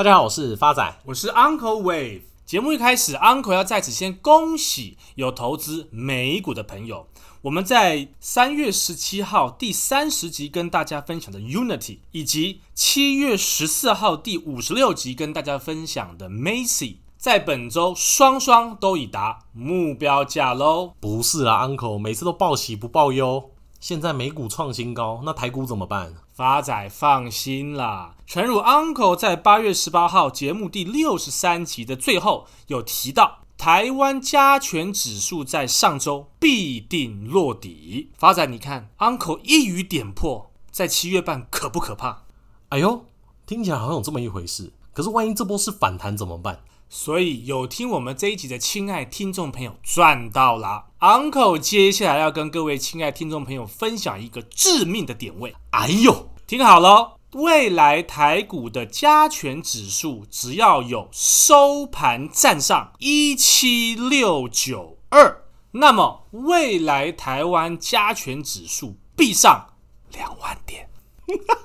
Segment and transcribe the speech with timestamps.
[0.00, 2.22] 大家好，我是发仔，我是 Uncle Wave。
[2.46, 7.06] 节目一开始，Uncle 要在此先恭喜有投资美股的朋友。
[7.42, 20.94] 我们在三月十七号第三十集跟大家分享的 Unity，以及七月十四号第五十六集跟大家分享的 Macy，在本周双双都已达目标价喽。
[20.98, 23.50] 不是啊，Uncle，每次都报喜不报忧。
[23.78, 26.14] 现在美股创新高，那台股怎么办？
[26.40, 38.08] 发仔放心啦，诚如 Uncle 在八月十八号节目第六十三集的最后有提到，台湾加权指数在上周必定落底。
[38.16, 42.22] 发仔，你看 Uncle 一语点破，在七月半可不可怕？
[42.70, 43.04] 哎呦，
[43.44, 44.72] 听起来好像有这么一回事。
[44.94, 46.60] 可是万一这波是反弹怎么办？
[46.88, 55.54] 所以有听我们这一集的亲爱听众朋友赚到啦，Uncle 接下来要跟各位亲爱听众朋友分享一个致命的点位。
[55.70, 69.74] 哎呦，听好了，未来台股的加权指数只要有收盘站上一七六九二，那么未来台湾加权指数必上
[70.12, 70.90] 两万点。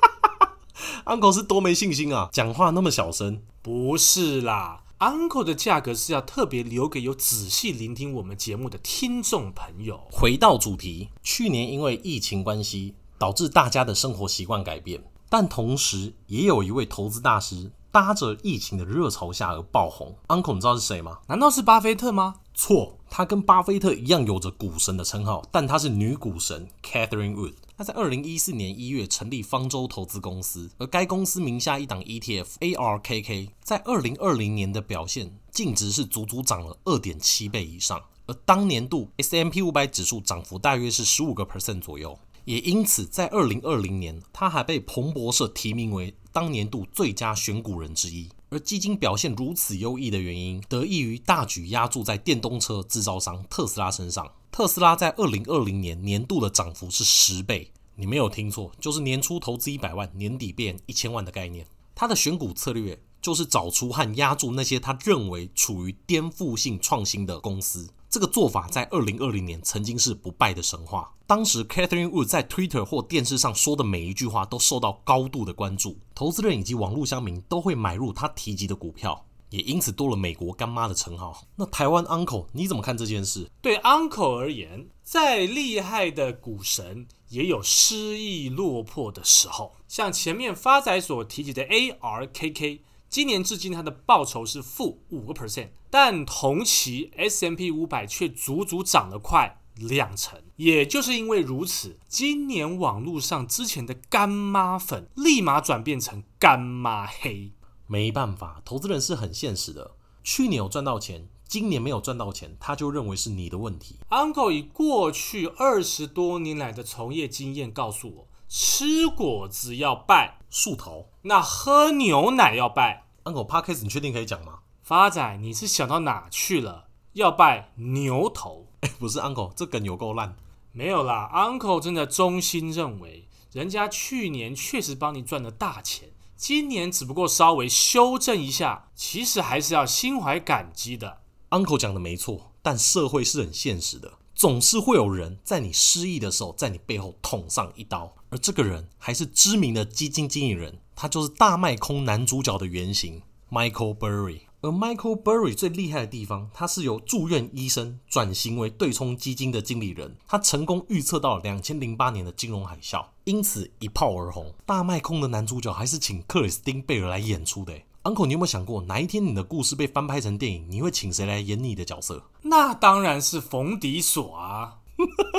[1.05, 3.41] Uncle 是多没信心啊，讲话那么小声。
[3.63, 4.83] 不是啦。
[4.99, 10.07] Uncle 的价格是要特别留给有仔细聆听我们节目的听众朋友。
[10.11, 20.15] 回到主题，去年因为疫情关系，导致大家的生活习惯改变，但同时也有一位投资大师搭着疫情的热潮下而爆红。
[20.27, 21.19] Uncle，你知道是谁吗？
[21.27, 22.35] 难道是巴菲特吗？
[22.53, 27.53] 错，他跟巴菲特一样有着股神的称号，但他是女股神 Catherine Wood。
[27.77, 48.29] 她在二零一四年一月成立方舟投资公司，而该公司名下一档 ETF ARKK 在二零二零年的表现净值是足足涨了二点七倍以上，而当年度 S&P 五百指数涨幅大约是十五个 percent 左右，也因此在二零二零年他还被彭博社提名为当年度最佳选股人之一。
[48.49, 54.31] 而基金表现如此优异的原因，得益于大举押注在电动车制造商特斯拉身上。
[54.51, 61.65] 特斯拉在二零二零年年度的涨幅是十倍，你没有听错，就是年初投资一百万，年底变一千万的概念。
[61.93, 67.89] 他的选股策略就是找出和押注那些他认为处于颠覆性创新的公司。
[68.15, 71.13] 这个做法在二零二零年曾经是不败的神话。
[71.27, 79.25] 当时 Catherine Wood 在 Twitter 或电视上说的每一句话都受到高度的关注，投资人以及网络乡民都会买入他提及的股票。
[79.49, 81.43] 也因此多了“美国干妈”的称号。
[81.57, 83.51] 那台湾 Uncle 你怎么看这件事？
[83.61, 89.75] 对 Uncle 而言，再厉害的股神也有失意落魄的时候。
[89.89, 92.79] 像前面发仔所提及的 ARKK，
[93.15, 100.37] 今年至今它的报酬是负五个 percent，但同期 S M P 五百却足足涨了快两成。
[100.57, 107.53] 也就是因为如此，今年网络上之前的干妈粉立马转变成干妈黑。
[107.87, 109.91] 没办法，投资人是很现实的。
[110.21, 113.95] 去年有赚到钱，今年没有赚到钱，他就认为是你的问题。
[114.09, 124.59] Uncle 以过去二十多年来的从业经验告诉我，吃果子要拜树头，那喝牛奶要拜 Uncle，Podcast 你确定可以讲吗？
[124.83, 126.89] 发仔，你是想到哪去了？
[127.13, 128.67] 要拜牛头？
[128.81, 130.35] 哎，不是 Uncle，这梗有够烂。
[130.71, 136.09] 没有啦，Uncle 真的衷心认为，人家去年确实帮你赚了大钱。
[136.37, 141.21] 今年只不过稍微修正一下，其实还是要心怀感激的。
[141.49, 154.39] Uncle 讲的没错，但社会是很现实的，总是会有人在你失意的时候，在你背后捅上一刀，而这个人还是知名的基金经理人，他就是大卖空男主角的原型 Michael Burry。
[154.61, 164.51] 而 Michael Burry 最厉害的地方，他是由住院医生转型为对冲基金的经理人，他成功预测到了两千零八年的金融海啸，因此一炮而红。
[164.65, 167.73] 大卖空的男主角还是请克里斯汀贝尔来演出的。
[168.01, 172.23] Uncle，你有没有想过，哪一天你的故事被翻拍成电影，你会请谁来演你的角色？
[172.41, 174.77] 那当然是冯迪索啊，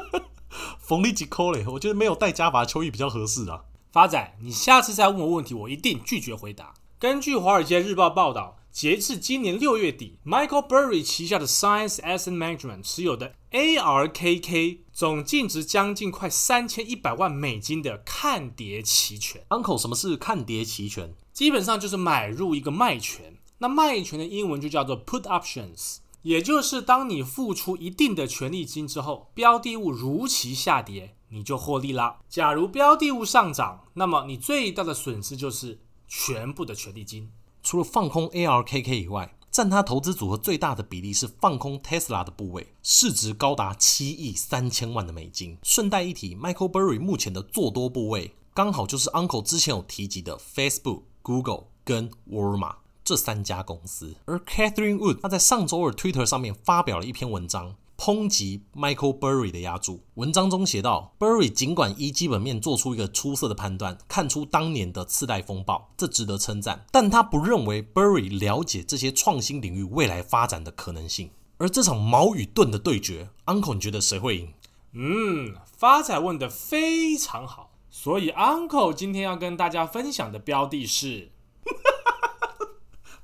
[0.78, 3.62] 冯迪吉科嘞，我觉得没有戴假发的秋意比较合适啊。
[3.96, 6.74] 发仔，你下次再问我问题，我一定拒绝回答。
[6.98, 8.58] 根据《华尔街日报》报道。
[8.70, 19.42] 截至今年六月底，Michael Burry 旗下的 Science Asset Management 持有的 ARKK 总净值将近快三千一百万美金的看跌期权。
[19.48, 21.14] Uncle，什么是看跌期权？
[21.32, 23.38] 基本上就是买入一个卖权。
[23.56, 32.18] 那卖权的英文就叫做 Put Options，也就是当你付出一定的权利金之后，标的物如期下跌，你就获利啦。
[32.28, 35.78] 假如标的物上涨，那么你最大的损失就是
[36.08, 37.30] 全部的权利金。
[37.62, 45.56] 除了放空 ARKK 以外，占他投资组合最大的比例是放空 Tesla 的部位，市值高达七亿三千万的美金。
[45.62, 52.78] 顺带一提，Michael Burry 目前的做多部位刚好就是 Uncle 之前有提及的 Facebook、Google 跟沃尔玛。
[53.06, 54.16] 这三家公司。
[54.24, 60.00] 而 Catherine Wood 她在上周二 Twitter 上面发表了一篇文章，抨击 Michael Burry 的押注。
[60.14, 71.30] 文章中写道，Burry 尽管依基本面做出一个出色的判断，看出当年的次贷风暴，这值得称赞，但他不认为 Burry 了解这些创新领域未来发展的可能性。
[71.58, 74.52] 而这场矛与盾的对决，Uncle 你觉得谁会赢？
[74.92, 81.30] 嗯，发财问得非常好，所以 Uncle 今天要跟大家分享的标的是，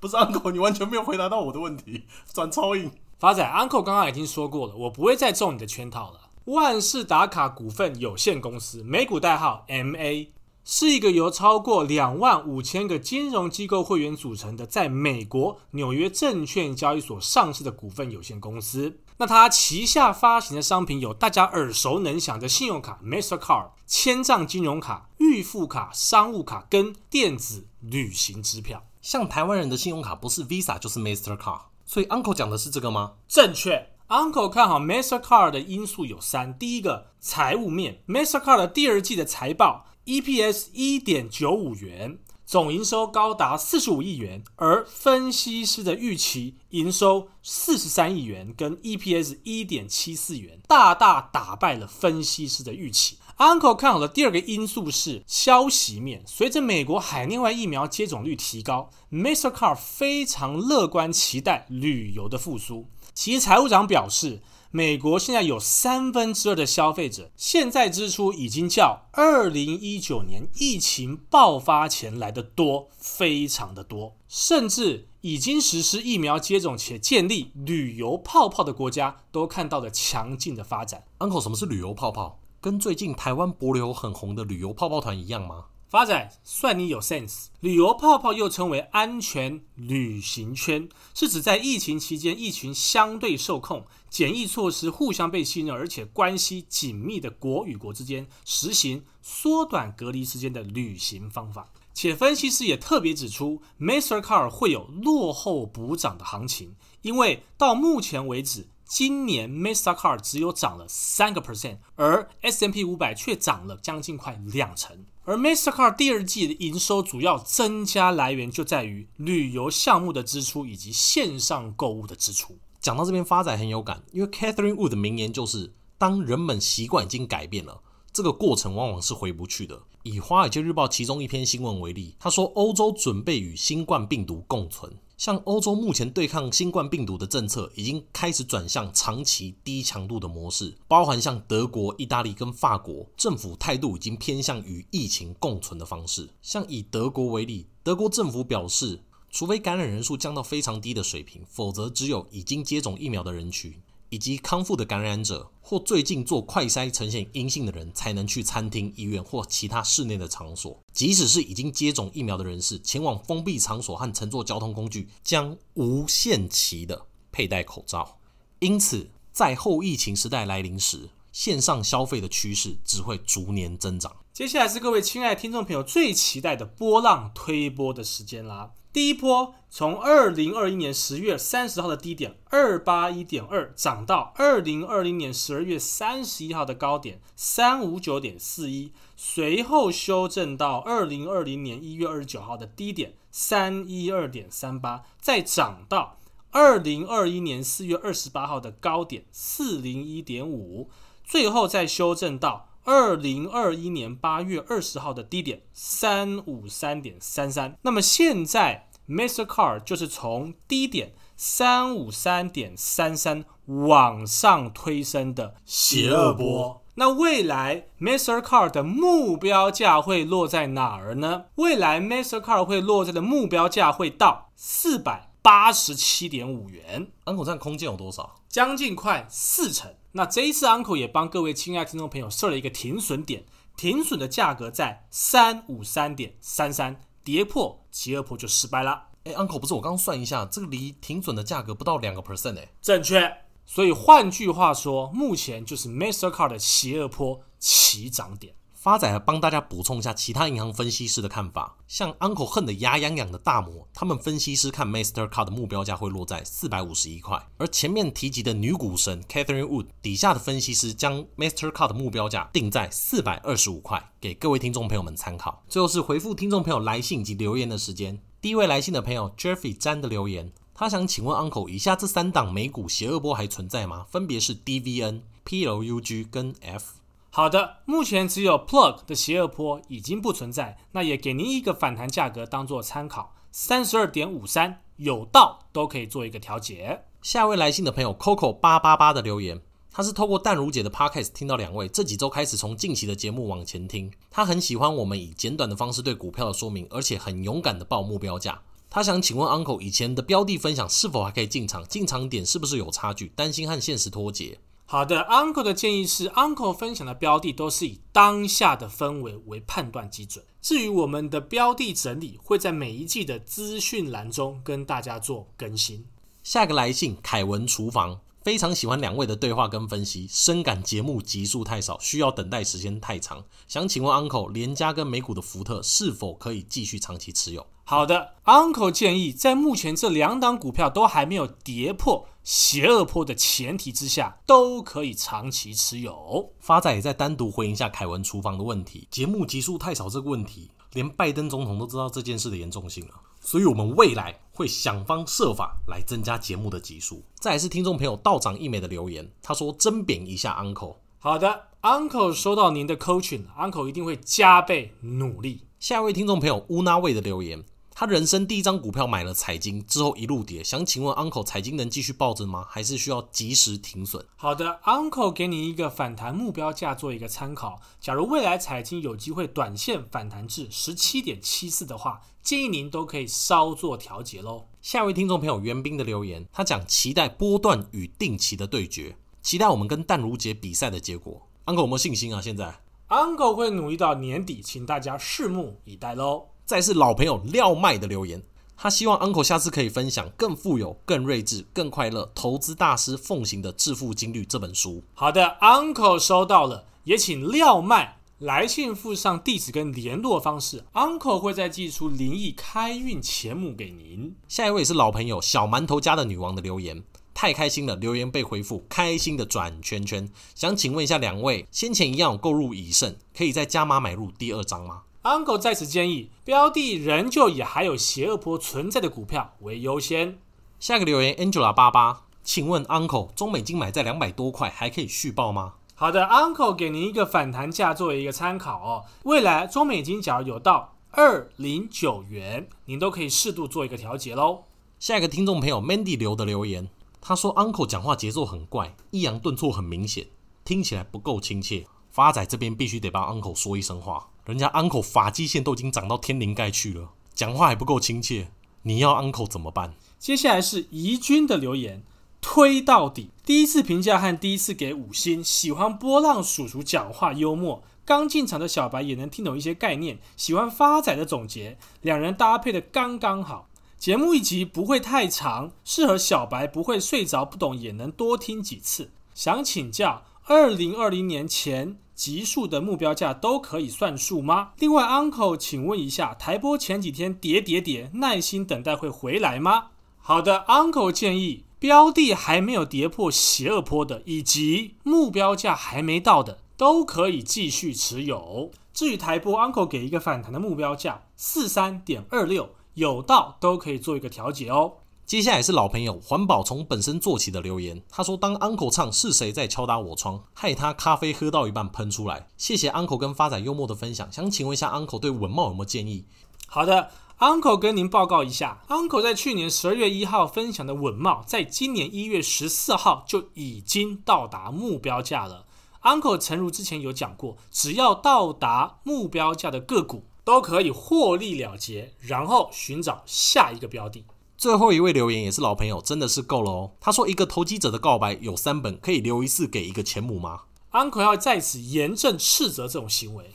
[0.02, 2.90] 不是 Uncle，你完全没有回答到我的问题， 转超硬。
[3.20, 6.19] 发仔，Uncle 刚刚已经说过了，我不会再中你的圈套了。
[6.46, 10.31] 万事达卡股份有限公司，美股代号 MA。
[10.64, 18.99] 是一个由超过两万五千个金融机构会员组成的，在美国纽约证券交易所上市的股份有限公司。
[19.19, 28.84] 那它旗下发行的商品有大家耳熟能详的信用卡 Mastercard、签帐金融卡、预付卡、商务卡跟电子旅行支票。
[29.02, 33.14] 像台湾人的信用卡不是 Visa 就是 Mastercard，所以 Uncle 讲的是这个吗？
[33.28, 33.90] 正确。
[34.08, 39.87] Uncle 看好 Mastercard 的因素有三：第一个，财务面，Mastercard 的第二季的财报。
[40.04, 53.19] EPS 一点九五元，总营收高达四十五亿元，而分析师的预期营收四十三亿元，跟 EPS 一点七四元，大大打败了分析师的预期。
[53.38, 62.87] Uncle 看好的第二个因素是消息面，随着美国海内外疫苗接种率提高，Mastercard 非常乐观期待旅游的复苏。
[63.14, 64.43] 其财务长表示。
[64.75, 81.05] 美国现在有三分之二的消费者现在支出已经较二零一九年疫情爆发前来的多，非常的多，甚至已经实施疫苗接种且建立旅游泡泡的国家都看到了强劲的发展。
[81.19, 82.40] Uncle，什么是旅游泡泡？
[82.62, 85.64] 跟最近台湾帛琉很红的旅游泡泡团一样吗？
[85.88, 87.47] 发仔，算你有 sense。
[87.59, 101.69] 旅游泡泡又称为安全旅行圈，是指在疫情期间，疫情相对受控，检疫措施互相被信任，而且关系紧密的国与国之间实行缩短隔离时间的旅行方法。
[101.93, 115.06] 且分析师也特别指出，Mastercard 会有落后补涨的行情，因为到目前为止，今年 Mastercard 只有涨了三个 percent，而 S M P 五百却涨了将近快两成。
[115.25, 122.59] 而 Mastercard 第二季的营收主要增加来源就在于旅游项目的支出以及线上购物的支出。
[122.83, 127.81] 讲到这边，发仔很有感，因为 Catherine Wood 的名言就是：当人们习惯已经改变了，
[128.12, 129.81] 这个过程往往是回不去的。
[130.03, 134.93] 以《华尔街日报》其中一篇新闻为例，他说欧洲准备与新冠病毒共存。
[135.23, 146.29] 像欧洲目前对抗新冠病毒的政策已经开始转向长期低强度的模式，包含像德国、意大利跟法国政府态度已经偏向与疫情共存的方式。
[146.43, 153.73] 像以德国为例，德国政府表示，除非感染人数降到非常低的水平，否则只有已经接种疫苗的人群。
[154.12, 160.79] 以及康复的感染者或最近做快筛呈现阴性的人，才能去餐厅、医院或其他室内的场所。
[160.93, 168.19] 即使是已经接种疫苗的人士，前往封闭场所和乘坐交通工具，将无限期的佩戴口罩。
[168.59, 174.14] 因此，在后疫情时代来临时，线上消费的趋势只会逐年增长。
[174.35, 178.73] 接下来是各位亲爱的听众朋友最期待的波浪推波的时间啦。
[178.93, 196.19] 第一波从二零二一年十月三十号的低点二八一点二涨到二零二零年十二月三十一号的高点三五九点四一，随后修正到二零二零年一月二十九号的低点三一二点三八，再涨到
[196.50, 200.90] 二零二一年四月二十八号的高点四零一点五，
[201.25, 202.69] 最后再修正到。
[202.85, 216.83] 二零二一年八月二十号的低点三五三点三三，那么现在 Mastercard 就是从低点三五三点三三往上推升的邪恶波。
[216.95, 221.45] 那未来 Mastercard 的目标价会落在哪儿呢？
[221.57, 227.11] 未来 Mastercard 会落在的目标价会到四百八十七点五元。
[227.25, 228.37] 安口站空间有多少？
[228.49, 229.95] 将近快四成。
[230.12, 233.45] 那这一次，Uncle 也帮各位亲爱的听众朋友设了一个停损点，
[233.76, 239.11] 停损的价格在三五三点三三，跌破邪恶波就失败了。
[239.22, 243.32] 哎，Uncle 不是，我刚刚算一下，这个离停损的价格不到两个 percent 哎，正确。
[243.64, 248.56] 所以换句话说，目前就是 Mastercard 的奇尔坡起涨点。
[248.83, 265.62] 发仔帮大家补充一下其他银行分析师的看法，像 Uncle 恨得牙痒痒的大摩，他们分析师看 Mastercard 的目标价会落在四百五十一块，而前面提及的女股神 Catherine Wood 底下的分析师将 Mastercard 的目标价定在四百二十五块，给各位听众朋友们参考。
[265.69, 268.21] 最后是回复听众朋友来信及留言的时间。
[268.41, 274.07] 第一位来信的朋友 Jeffrey 詹的留言，他想请问 Uncle，以下这三档美股邪恶波还存在吗？
[274.11, 276.95] 分别是 DVN、PLUG 跟 F。
[277.35, 287.05] 好的，目前只有 Plug 的邪恶波已经不存在，那也给您一个反弹价格当做参考，三十二点五三，有到都可以做一个调节。
[287.23, 289.62] 下一位来信的朋友 Coco 八八八的留言。
[289.91, 294.12] 他是透过淡如姐的 podcast 听到两位，这几周开始从近期的节目往前听。
[294.31, 298.61] 他很喜欢我们以简短的方式对股票的说明，而且很勇敢的报目标价。
[298.91, 301.83] 他想请问 Uncle，以前的标的分享是否还可以进场？
[301.89, 303.29] 进场点是不是有差距？
[303.29, 304.59] 担心和现实脱节。
[304.92, 310.44] 好的，Uncle 的建议是，Uncle 分享的标的都是以当下的氛围为判断基准。
[310.61, 316.04] 至于我们的标的整理，会在每一季的资讯栏中跟大家做更新。
[316.42, 318.20] 下个来信，凯文厨房。
[318.42, 323.42] 非常喜欢两位的对话跟分析，深感节目集数太少，需要等待时间太长。
[323.66, 327.66] 想请问 Uncle，连家跟美股的福特是否可以继续长期持有？
[327.85, 336.53] 好的，Uncle 建议，在目前这两档股票都还没有跌破邪恶坡的前提之下，都可以长期持有。
[336.61, 343.15] 发仔也在单独回应一下凯文厨房的问题，节目集数太少这个问题，连拜登总统都知道这件事的严重性了。
[343.41, 347.25] 所以，我们未来会想方设法来增加节目的集数。
[347.41, 355.67] 再来是听众朋友道长一枚的留言，他说：“甄贬一下 Uncle。”好的，Uncle 收到您的 coaching，Uncle 一定会加倍努力。
[355.81, 357.65] 下一位听众朋友乌那卫的留言。
[358.02, 362.66] 他人生第一张股票买了彩晶之后一路跌，想请问 Uncle，彩晶能继续抱着吗？
[362.68, 364.25] 还是需要及时停损？
[364.35, 367.80] 好的，Uncle 给你一个反弹目标价做一个参考。
[368.00, 374.66] 假如未来彩晶有机会短线反弹至十七点七四的话，建议您都可以稍作调节喽。
[374.80, 381.40] 下一位听众朋友袁斌的留言，他讲期待波段与定期的对决，期待我们跟淡如姐比赛的结果。
[381.66, 382.42] Uncle 有没有信心啊？
[382.42, 386.49] 现在 Uncle 会努力到年底，请大家拭目以待喽。
[386.73, 388.43] 再是老朋友廖麦的留言，
[388.79, 395.02] 他希望 Uncle 下次可以分享更富有、更睿智、更快乐、投资大师奉行的致富金律这本书。
[395.12, 404.35] 好的，Uncle 收到了，也请廖麦来信附上地址跟联络方式，Uncle 会再寄出灵异开运钱母给您。
[404.49, 410.26] 下一位是老朋友小馒头家的女王的留言，太开心了，留言被回复，开心的转圈圈。
[410.55, 420.38] 想请问一下两位，先前一样有购入已胜，可以再加码买入第二张吗？Uncle 在此建议，标的仍旧以还有邪恶波存在的股票为优先。
[420.81, 425.75] 下个留言 Angela 八八，请问 Uncle，中美金买在两百多块，还可以续报吗？
[425.95, 429.05] 好的，Uncle 给您一个反弹价作为一个参考哦。
[429.23, 434.64] 未来中美金假如有到二零九元，您都可以适度做一个调节喽。
[434.99, 436.88] 下一个听众朋友 Mandy 留的留言，
[437.21, 440.26] 他说 Uncle 讲话节奏很怪，抑扬顿挫很明显，
[440.64, 441.87] 听起来不够亲切。
[442.12, 444.28] 发仔这边必须得帮 Uncle 说一声话。
[444.45, 448.49] 人家 uncle 发际线都已经长到天灵盖去了，讲话还不够亲切，
[448.83, 449.95] 你要 uncle 怎么办？
[450.19, 452.02] 接下来是怡君的留言，
[452.40, 453.31] 推到底。
[453.45, 463.69] 第一次评价和第一次给五星，喜欢波浪叔叔讲话幽默，刚进场的小白也能听懂一些概念，喜欢发仔的总结，两人搭配的刚刚好。
[463.97, 469.12] 节目一集不会太长，适合小白不会睡着不懂也能多听几次。
[469.33, 471.99] 想请教，二零二零年前。
[472.14, 474.75] 级数的目标价都可以算数吗？
[474.78, 479.87] 另外，Uncle，请问一下，台波前几天跌跌跌，耐心等待会回来吗？
[480.18, 488.70] 好的，Uncle 建议标的还没有跌破邪恶坡的，以及目标价还没到的，都可以继续持有。
[488.92, 494.99] 至于台波，Uncle 给一个反弹的目标价四三点二六，有到都可以做一个调节哦。
[495.25, 506.26] 接下来是老朋友环保从本身做起的留言，他说：“当 Uncle 唱是谁在敲打我窗，害他咖啡喝到一半喷出来。”谢谢 Uncle 跟发仔幽默的分享，想请问一下 Uncle 对稳懋有没有建议？
[506.67, 515.64] 好的，Uncle 跟您报告一下，Uncle 在去年十二月一号分享的稳懋，在今年一月十四号就已经到达目标价了。
[516.02, 524.25] Uncle 诚如之前有讲过，只要到达目标价的个股都可以获利了结，然后寻找下一个标的。
[524.56, 526.92] 最后一位留言也是老朋友，真的是够了哦。
[527.00, 533.50] 他说：“一个投机者的告白有三本，可以留一次给一个前母吗？”Uncle 要在此严正斥责这种行为，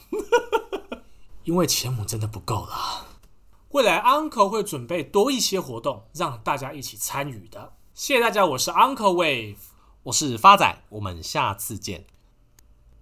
[1.46, 3.08] 因为前母真的不够了。
[3.70, 7.74] 未来 Uncle 会准备多一些活动，让大家一起参与的。
[7.94, 9.56] 谢谢大家，我是 Uncle Wave，
[10.04, 12.06] 我是发仔，我们下次见。